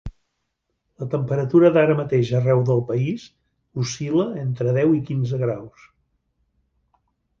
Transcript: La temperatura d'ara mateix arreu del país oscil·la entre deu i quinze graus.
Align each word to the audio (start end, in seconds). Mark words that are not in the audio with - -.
La 1.01 1.07
temperatura 1.09 1.69
d'ara 1.75 1.97
mateix 1.99 2.31
arreu 2.39 2.63
del 2.69 2.81
país 2.87 3.27
oscil·la 3.83 4.27
entre 4.45 4.75
deu 4.79 4.97
i 5.01 5.07
quinze 5.11 5.41
graus. 5.45 5.89